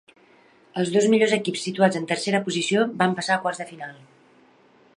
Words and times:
Els 0.83 0.93
dos 0.93 1.03
millors 1.13 1.35
equips 1.37 1.65
situats 1.67 1.99
en 1.99 2.07
tercera 2.11 2.39
posició 2.47 2.87
van 3.03 3.13
passar 3.19 3.37
a 3.37 3.45
quarts 3.45 3.61
de 3.65 3.69
final. 3.75 3.93